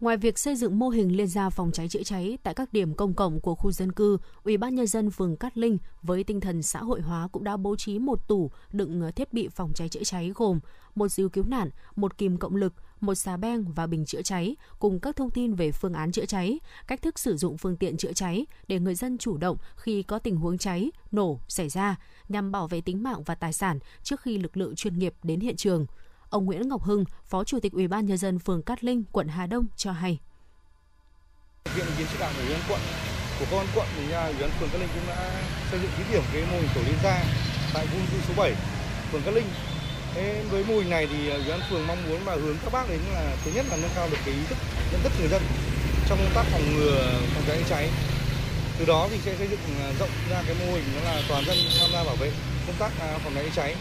[0.00, 2.94] Ngoài việc xây dựng mô hình liên gia phòng cháy chữa cháy tại các điểm
[2.94, 6.40] công cộng của khu dân cư, Ủy ban nhân dân phường Cát Linh với tinh
[6.40, 9.88] thần xã hội hóa cũng đã bố trí một tủ đựng thiết bị phòng cháy
[9.88, 10.60] chữa cháy gồm
[10.94, 14.56] một dìu cứu nạn, một kìm cộng lực, một xà beng và bình chữa cháy
[14.78, 17.96] cùng các thông tin về phương án chữa cháy, cách thức sử dụng phương tiện
[17.96, 21.96] chữa cháy để người dân chủ động khi có tình huống cháy, nổ xảy ra
[22.28, 25.40] nhằm bảo vệ tính mạng và tài sản trước khi lực lượng chuyên nghiệp đến
[25.40, 25.86] hiện trường.
[26.30, 29.28] Ông Nguyễn Ngọc Hưng, Phó Chủ tịch Ủy ban nhân dân phường Cát Linh, quận
[29.28, 30.18] Hà Đông cho hay.
[31.64, 32.80] Thực hiện ý kiến chỉ đạo của Ủy ban quận
[33.38, 36.04] của công an quận thì Ủy ban phường Cát Linh cũng đã xây dựng thí
[36.12, 37.24] điểm cái mô hình tổ liên gia
[37.74, 38.54] tại khu cư số 7
[39.12, 39.46] phường Cát Linh.
[40.14, 42.72] Thế với mô hình này thì ờ, Ủy ban phường mong muốn và hướng các
[42.72, 44.58] bác đến là thứ nhất là nâng cao được cái ý thức
[44.92, 45.42] nhận thức người dân
[46.08, 47.88] trong công tác phòng ngừa phòng cháy cháy.
[48.78, 51.44] Từ đó thì sẽ xây dựng ờ, rộng ra cái mô hình đó là toàn
[51.44, 52.30] dân tham gia bảo vệ
[52.66, 53.74] công tác à, phòng cháy cháy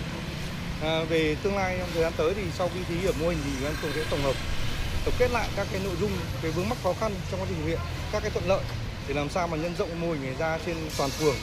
[0.82, 3.38] À, về tương lai trong thời gian tới thì sau khi thí điểm mô hình
[3.46, 4.36] thì ủy ban phường sẽ tổng hợp
[5.06, 6.12] tổng kết lại các cái nội dung
[6.42, 7.80] cái vướng mắc khó khăn trong quá trình thực hiện
[8.12, 8.64] các cái thuận lợi
[9.08, 11.36] để làm sao mà nhân rộng mô hình này ra trên toàn phường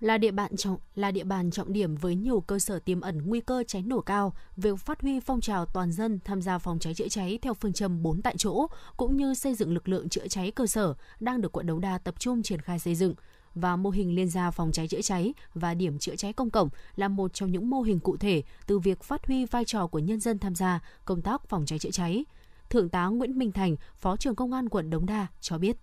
[0.00, 3.22] là địa bàn trọng là địa bàn trọng điểm với nhiều cơ sở tiềm ẩn
[3.26, 6.78] nguy cơ cháy nổ cao, việc phát huy phong trào toàn dân tham gia phòng
[6.78, 10.08] cháy chữa cháy theo phương châm 4 tại chỗ cũng như xây dựng lực lượng
[10.08, 13.14] chữa cháy cơ sở đang được quận Đống Đa tập trung triển khai xây dựng
[13.54, 16.68] và mô hình liên gia phòng cháy chữa cháy và điểm chữa cháy công cộng
[16.96, 19.98] là một trong những mô hình cụ thể từ việc phát huy vai trò của
[19.98, 22.24] nhân dân tham gia công tác phòng cháy chữa cháy.
[22.70, 25.76] Thượng tá Nguyễn Minh Thành, Phó trưởng Công an quận Đống Đa cho biết.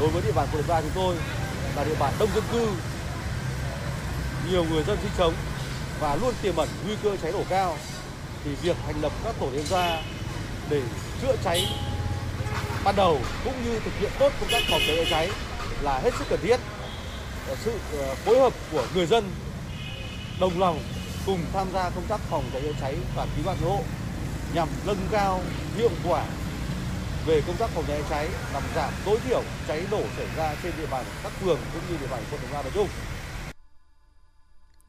[0.00, 1.16] Đối với địa bàn quận Đống Đa chúng tôi
[1.76, 2.68] là địa bàn đông dân cư,
[4.50, 5.34] nhiều người dân sinh sống
[6.00, 7.76] và luôn tiềm ẩn nguy cơ cháy nổ cao
[8.44, 10.02] thì việc thành lập các tổ liên gia
[10.70, 10.82] để
[11.22, 11.66] chữa cháy
[12.84, 15.30] ban đầu cũng như thực hiện tốt công tác phòng cháy chữa cháy
[15.82, 16.60] là hết sức cần thiết.
[17.64, 19.30] Sự ờ, phối hợp của người dân
[20.40, 20.80] đồng lòng
[21.26, 23.82] cùng tham gia công tác phòng cháy chữa cháy và cứu nạn cứu hộ
[24.54, 25.40] nhằm nâng cao
[25.76, 26.24] hiệu quả
[27.26, 30.72] về công tác phòng cháy cháy làm giảm tối thiểu cháy nổ xảy ra trên
[30.78, 32.88] địa bàn các phường cũng như địa bàn quận Đống Đa nói chung.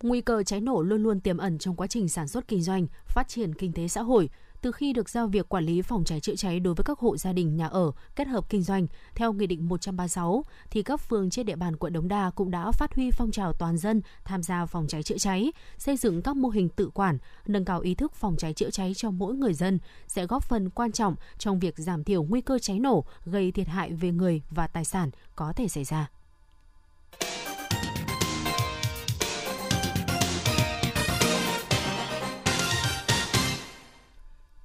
[0.01, 2.87] Nguy cơ cháy nổ luôn luôn tiềm ẩn trong quá trình sản xuất kinh doanh,
[3.07, 4.29] phát triển kinh tế xã hội
[4.63, 7.17] từ khi được giao việc quản lý phòng cháy chữa cháy đối với các hộ
[7.17, 11.29] gia đình nhà ở kết hợp kinh doanh theo Nghị định 136, thì các phường
[11.29, 14.43] trên địa bàn quận Đống Đa cũng đã phát huy phong trào toàn dân tham
[14.43, 17.95] gia phòng cháy chữa cháy, xây dựng các mô hình tự quản, nâng cao ý
[17.95, 21.59] thức phòng cháy chữa cháy cho mỗi người dân sẽ góp phần quan trọng trong
[21.59, 25.09] việc giảm thiểu nguy cơ cháy nổ gây thiệt hại về người và tài sản
[25.35, 26.09] có thể xảy ra.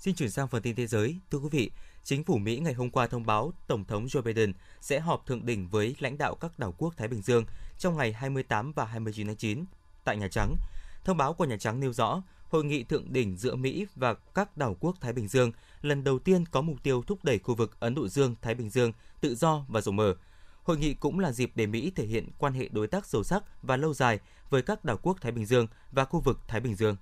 [0.08, 1.16] Xin chuyển sang phần tin thế giới.
[1.30, 1.70] Thưa quý vị,
[2.04, 5.46] chính phủ Mỹ ngày hôm qua thông báo Tổng thống Joe Biden sẽ họp thượng
[5.46, 7.44] đỉnh với lãnh đạo các đảo quốc Thái Bình Dương
[7.78, 9.64] trong ngày 28 và 29 tháng 9
[10.04, 10.56] tại Nhà Trắng.
[11.04, 14.56] Thông báo của Nhà Trắng nêu rõ, hội nghị thượng đỉnh giữa Mỹ và các
[14.56, 17.80] đảo quốc Thái Bình Dương lần đầu tiên có mục tiêu thúc đẩy khu vực
[17.80, 20.14] Ấn Độ Dương-Thái Bình Dương tự do và rộng mở.
[20.62, 23.62] Hội nghị cũng là dịp để Mỹ thể hiện quan hệ đối tác sâu sắc
[23.62, 24.18] và lâu dài
[24.50, 26.96] với các đảo quốc Thái Bình Dương và khu vực Thái Bình Dương.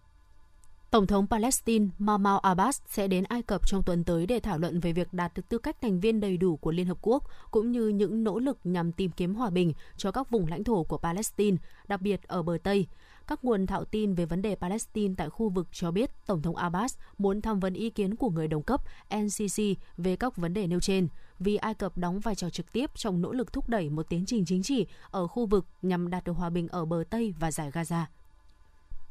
[0.96, 4.80] Tổng thống Palestine Mahmoud Abbas sẽ đến Ai Cập trong tuần tới để thảo luận
[4.80, 7.72] về việc đạt được tư cách thành viên đầy đủ của Liên Hợp Quốc, cũng
[7.72, 10.98] như những nỗ lực nhằm tìm kiếm hòa bình cho các vùng lãnh thổ của
[10.98, 11.56] Palestine,
[11.88, 12.87] đặc biệt ở bờ Tây.
[13.26, 16.56] Các nguồn thạo tin về vấn đề Palestine tại khu vực cho biết Tổng thống
[16.56, 18.80] Abbas muốn tham vấn ý kiến của người đồng cấp
[19.16, 19.62] NCC
[19.96, 23.20] về các vấn đề nêu trên, vì Ai Cập đóng vai trò trực tiếp trong
[23.20, 26.37] nỗ lực thúc đẩy một tiến trình chính trị ở khu vực nhằm đạt được
[26.37, 28.04] hòa bình ở bờ Tây và giải Gaza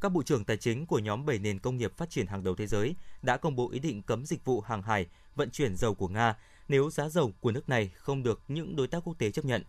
[0.01, 2.55] các bộ trưởng tài chính của nhóm 7 nền công nghiệp phát triển hàng đầu
[2.55, 5.93] thế giới đã công bố ý định cấm dịch vụ hàng hải vận chuyển dầu
[5.93, 6.35] của Nga
[6.67, 9.63] nếu giá dầu của nước này không được những đối tác quốc tế chấp nhận.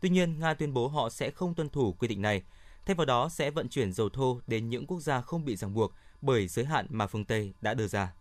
[0.00, 2.42] Tuy nhiên, Nga tuyên bố họ sẽ không tuân thủ quy định này.
[2.86, 5.74] Thay vào đó sẽ vận chuyển dầu thô đến những quốc gia không bị ràng
[5.74, 8.12] buộc bởi giới hạn mà phương Tây đã đưa ra.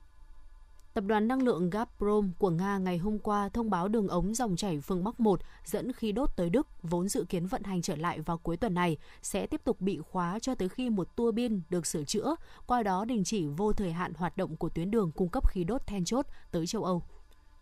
[0.98, 4.56] Tập đoàn năng lượng Gazprom của Nga ngày hôm qua thông báo đường ống dòng
[4.56, 7.96] chảy phương Bắc 1 dẫn khí đốt tới Đức vốn dự kiến vận hành trở
[7.96, 11.32] lại vào cuối tuần này sẽ tiếp tục bị khóa cho tới khi một tua
[11.32, 14.92] bin được sửa chữa, qua đó đình chỉ vô thời hạn hoạt động của tuyến
[14.92, 17.04] đường cung cấp khí đốt then chốt tới châu Âu.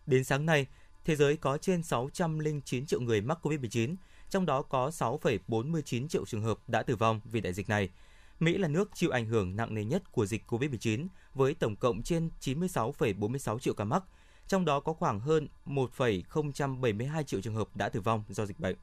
[0.06, 0.66] Đến sáng nay,
[1.04, 3.96] thế giới có trên 609 triệu người mắc COVID-19,
[4.30, 7.90] trong đó có 6,49 triệu trường hợp đã tử vong vì đại dịch này.
[8.40, 12.02] Mỹ là nước chịu ảnh hưởng nặng nề nhất của dịch COVID-19 với tổng cộng
[12.02, 14.04] trên 96,46 triệu ca mắc,
[14.48, 18.76] trong đó có khoảng hơn 1,072 triệu trường hợp đã tử vong do dịch bệnh.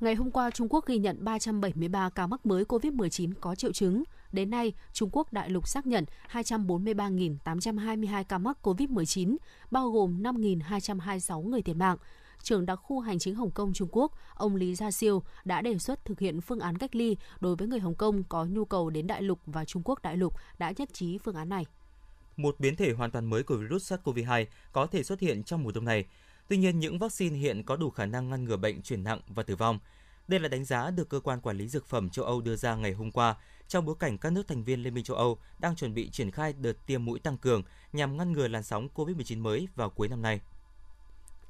[0.00, 4.02] Ngày hôm qua, Trung Quốc ghi nhận 373 ca mắc mới COVID-19 có triệu chứng.
[4.32, 9.36] Đến nay, Trung Quốc đại lục xác nhận 243.822 ca mắc COVID-19,
[9.70, 11.96] bao gồm 5.226 người thiệt mạng.
[12.42, 15.78] Trưởng đặc khu hành chính Hồng Kông Trung Quốc, ông Lý Gia Siêu đã đề
[15.78, 18.90] xuất thực hiện phương án cách ly đối với người Hồng Kông có nhu cầu
[18.90, 21.66] đến đại lục và Trung Quốc đại lục đã nhất trí phương án này.
[22.36, 25.72] Một biến thể hoàn toàn mới của virus SARS-CoV-2 có thể xuất hiện trong mùa
[25.74, 26.04] đông này.
[26.48, 29.42] Tuy nhiên, những vaccine hiện có đủ khả năng ngăn ngừa bệnh chuyển nặng và
[29.42, 29.78] tử vong.
[30.28, 32.76] Đây là đánh giá được cơ quan quản lý dược phẩm châu Âu đưa ra
[32.76, 33.36] ngày hôm qua
[33.68, 36.30] trong bối cảnh các nước thành viên Liên minh châu Âu đang chuẩn bị triển
[36.30, 40.08] khai đợt tiêm mũi tăng cường nhằm ngăn ngừa làn sóng COVID-19 mới vào cuối
[40.08, 40.40] năm nay.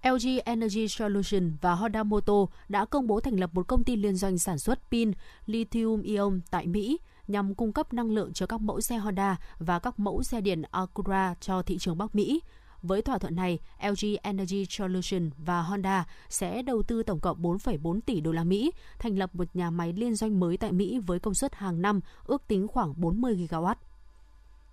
[0.07, 4.17] LG Energy Solution và Honda Motor đã công bố thành lập một công ty liên
[4.17, 5.13] doanh sản xuất pin
[5.47, 9.99] lithium-ion tại Mỹ nhằm cung cấp năng lượng cho các mẫu xe Honda và các
[9.99, 12.41] mẫu xe điện Acura cho thị trường Bắc Mỹ.
[12.83, 18.01] Với thỏa thuận này, LG Energy Solution và Honda sẽ đầu tư tổng cộng 4,4
[18.01, 21.19] tỷ đô la Mỹ, thành lập một nhà máy liên doanh mới tại Mỹ với
[21.19, 23.75] công suất hàng năm ước tính khoảng 40 gigawatt.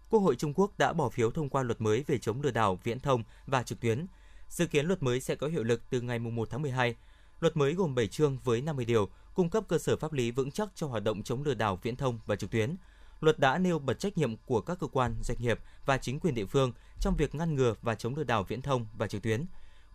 [0.10, 2.80] Quốc hội Trung Quốc đã bỏ phiếu thông qua luật mới về chống lừa đảo
[2.84, 4.06] viễn thông và trực tuyến.
[4.54, 6.96] Dự kiến luật mới sẽ có hiệu lực từ ngày 1 tháng 12.
[7.40, 10.52] Luật mới gồm 7 chương với 50 điều, cung cấp cơ sở pháp lý vững
[10.52, 12.76] chắc cho hoạt động chống lừa đảo viễn thông và trực tuyến.
[13.22, 16.36] Luật đã nêu bật trách nhiệm của các cơ quan, doanh nghiệp và chính quyền
[16.36, 19.46] địa phương trong việc ngăn ngừa và chống lừa đảo viễn thông và trực tuyến.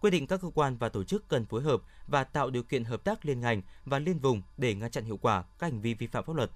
[0.01, 2.85] Quy định các cơ quan và tổ chức cần phối hợp và tạo điều kiện
[2.85, 5.95] hợp tác liên ngành và liên vùng để ngăn chặn hiệu quả các hành vi
[5.95, 6.51] vi phạm pháp luật.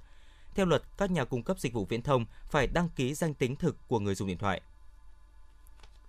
[0.54, 3.56] Theo luật, các nhà cung cấp dịch vụ viễn thông phải đăng ký danh tính
[3.56, 4.60] thực của người dùng điện thoại.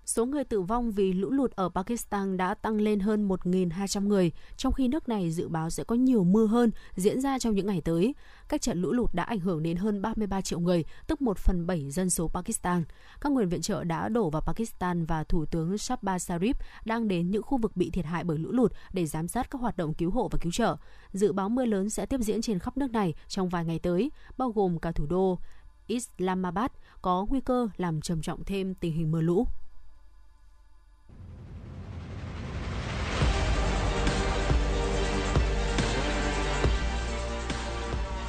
[0.05, 4.31] Số người tử vong vì lũ lụt ở Pakistan đã tăng lên hơn 1.200 người,
[4.57, 7.67] trong khi nước này dự báo sẽ có nhiều mưa hơn diễn ra trong những
[7.67, 8.15] ngày tới.
[8.49, 11.67] Các trận lũ lụt đã ảnh hưởng đến hơn 33 triệu người, tức 1 phần
[11.67, 12.83] 7 dân số Pakistan.
[13.21, 16.53] Các nguồn viện trợ đã đổ vào Pakistan và Thủ tướng Shahbaz Sharif
[16.85, 19.61] đang đến những khu vực bị thiệt hại bởi lũ lụt để giám sát các
[19.61, 20.77] hoạt động cứu hộ và cứu trợ.
[21.13, 24.11] Dự báo mưa lớn sẽ tiếp diễn trên khắp nước này trong vài ngày tới,
[24.37, 25.39] bao gồm cả thủ đô
[25.87, 29.47] Islamabad có nguy cơ làm trầm trọng thêm tình hình mưa lũ.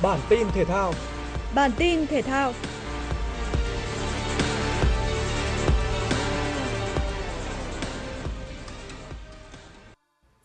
[0.05, 0.93] Bản tin thể thao.
[1.55, 2.53] Bản tin thể thao.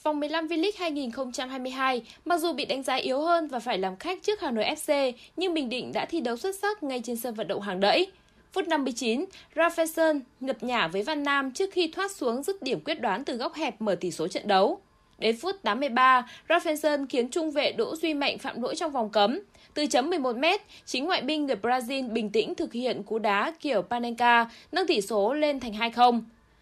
[0.03, 4.23] Vòng 15 V-League 2022, mặc dù bị đánh giá yếu hơn và phải làm khách
[4.23, 7.33] trước Hà Nội FC, nhưng Bình Định đã thi đấu xuất sắc ngay trên sân
[7.33, 8.11] vận động hàng đẫy.
[8.53, 13.01] Phút 59, Rafaelson ngập nhả với Văn Nam trước khi thoát xuống dứt điểm quyết
[13.01, 14.81] đoán từ góc hẹp mở tỷ số trận đấu.
[15.19, 19.39] Đến phút 83, Rafaelson khiến trung vệ Đỗ Duy Mạnh phạm lỗi trong vòng cấm.
[19.73, 23.81] Từ chấm 11m, chính ngoại binh người Brazil bình tĩnh thực hiện cú đá kiểu
[23.81, 26.21] Panenka, nâng tỷ số lên thành 2-0.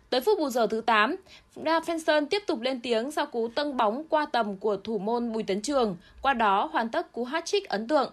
[0.09, 1.15] Tới phút bù giờ thứ 8,
[1.55, 5.43] Rafaelson tiếp tục lên tiếng sau cú tâng bóng qua tầm của thủ môn Bùi
[5.43, 8.11] Tấn Trường, qua đó hoàn tất cú hat-trick ấn tượng.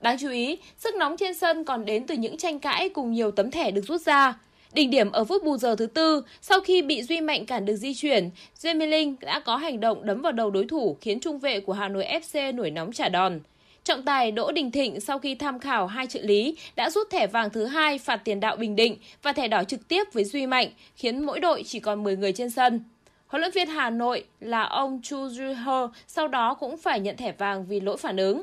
[0.00, 3.30] Đáng chú ý, sức nóng trên sân còn đến từ những tranh cãi cùng nhiều
[3.30, 4.38] tấm thẻ được rút ra.
[4.72, 7.76] Đỉnh điểm ở phút bù giờ thứ tư, sau khi bị Duy Mạnh cản được
[7.76, 11.38] di chuyển, Duy Linh đã có hành động đấm vào đầu đối thủ khiến trung
[11.38, 13.40] vệ của Hà Nội FC nổi nóng trả đòn.
[13.84, 17.26] Trọng tài Đỗ Đình Thịnh sau khi tham khảo hai trợ lý đã rút thẻ
[17.26, 20.46] vàng thứ hai phạt tiền đạo Bình Định và thẻ đỏ trực tiếp với Duy
[20.46, 22.80] Mạnh, khiến mỗi đội chỉ còn 10 người trên sân.
[23.26, 27.32] Huấn luyện viên Hà Nội là ông Chu Ju-ho sau đó cũng phải nhận thẻ
[27.32, 28.42] vàng vì lỗi phản ứng.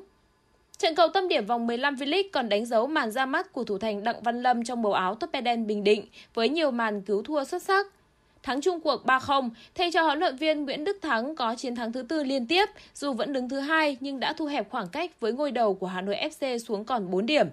[0.84, 3.78] Trận cầu tâm điểm vòng 15 V-League còn đánh dấu màn ra mắt của thủ
[3.78, 7.44] thành Đặng Văn Lâm trong màu áo Tottenham Bình Định với nhiều màn cứu thua
[7.44, 7.88] xuất sắc.
[8.44, 11.92] Thắng chung cuộc 3-0, thay cho huấn luyện viên Nguyễn Đức Thắng có chiến thắng
[11.92, 15.20] thứ tư liên tiếp, dù vẫn đứng thứ hai nhưng đã thu hẹp khoảng cách
[15.20, 17.48] với ngôi đầu của Hà Nội FC xuống còn 4 điểm.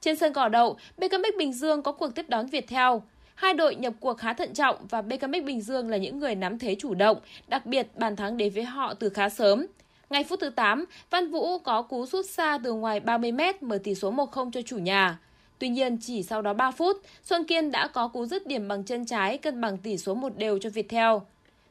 [0.00, 2.92] Trên sân cỏ đậu, BKMX Bình Dương có cuộc tiếp đón Viettel.
[3.34, 6.58] Hai đội nhập cuộc khá thận trọng và BKMX Bình Dương là những người nắm
[6.58, 9.66] thế chủ động, đặc biệt bàn thắng đến với họ từ khá sớm.
[10.10, 13.94] Ngay phút thứ 8, Văn Vũ có cú sút xa từ ngoài 30m mở tỷ
[13.94, 15.18] số 1-0 cho chủ nhà.
[15.58, 18.84] Tuy nhiên, chỉ sau đó 3 phút, Xuân Kiên đã có cú dứt điểm bằng
[18.84, 21.14] chân trái cân bằng tỷ số một đều cho Viettel.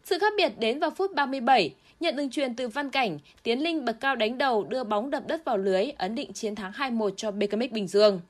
[0.03, 3.85] Sự khác biệt đến vào phút 37, nhận đường truyền từ Văn Cảnh, Tiến Linh
[3.85, 7.09] bật cao đánh đầu đưa bóng đập đất vào lưới, ấn định chiến thắng 2-1
[7.17, 8.21] cho BKMX Bình Dương.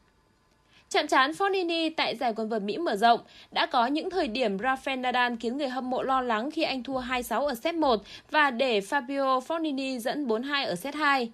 [0.93, 3.19] Chạm trán Fognini tại giải quần vợt Mỹ mở rộng
[3.51, 6.84] đã có những thời điểm Rafael Nadal khiến người hâm mộ lo lắng khi anh
[6.84, 8.01] thua 2-6 ở set 1
[8.32, 11.32] và để Fabio Fognini dẫn 4-2 ở set 2.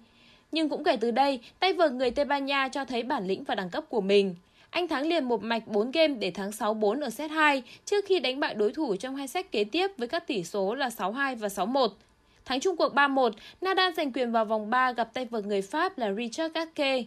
[0.52, 3.44] Nhưng cũng kể từ đây, tay vợt người Tây Ban Nha cho thấy bản lĩnh
[3.44, 4.34] và đẳng cấp của mình.
[4.70, 8.20] Anh thắng liền một mạch 4 game để thắng 6-4 ở set 2 trước khi
[8.20, 11.36] đánh bại đối thủ trong hai set kế tiếp với các tỷ số là 6-2
[11.36, 11.88] và 6-1.
[12.44, 15.98] Thắng chung cuộc 3-1, Nadal giành quyền vào vòng 3 gặp tay vợt người Pháp
[15.98, 17.04] là Richard Gasquet.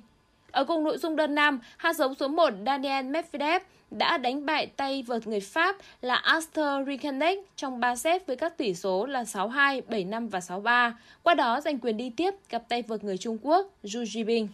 [0.54, 3.62] Ở cùng nội dung đơn nam, hạt giống số 1 Daniel Medvedev
[3.92, 8.58] đã đánh bại tay vợt người Pháp là Arthur Rikanek trong 3 set với các
[8.58, 10.92] tỷ số là 6-2, 7-5 và 6-3.
[11.24, 14.48] Qua đó giành quyền đi tiếp gặp tay vợt người Trung Quốc Zhu Jibing.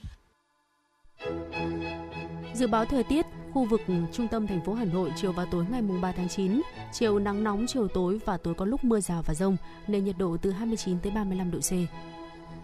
[2.53, 3.81] Dự báo thời tiết, khu vực
[4.13, 6.61] trung tâm thành phố Hà Nội chiều và tối ngày 3 tháng 9,
[6.93, 9.57] chiều nắng nóng chiều tối và tối có lúc mưa rào và rông,
[9.87, 11.71] nên nhiệt độ từ 29 tới 35 độ C.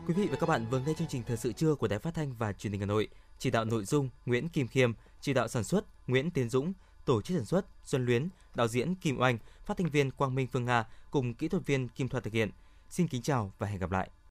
[0.08, 2.14] Quý vị và các bạn vừa nghe chương trình thời sự trưa của Đài Phát
[2.14, 3.08] thanh và Truyền hình Hà Nội.
[3.46, 6.74] Chỉ đạo nội dung Nguyễn Kim Khiêm, chỉ đạo sản xuất Nguyễn Tiến Dũng,
[7.06, 10.48] tổ chức sản xuất Xuân Luyến, đạo diễn Kim Oanh, phát thanh viên Quang Minh
[10.48, 12.50] Phương Nga cùng kỹ thuật viên Kim Thoa thực hiện.
[12.90, 14.10] Xin kính chào và hẹn gặp lại.